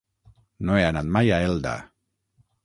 No 0.69 0.77
he 0.79 0.85
anat 0.87 1.11
mai 1.17 1.29
a 1.35 1.39
Elda. 1.51 1.75